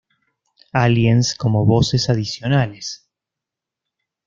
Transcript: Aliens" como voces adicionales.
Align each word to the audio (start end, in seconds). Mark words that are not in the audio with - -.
Aliens" 0.73 1.35
como 1.35 1.63
voces 1.63 2.09
adicionales. 2.09 3.07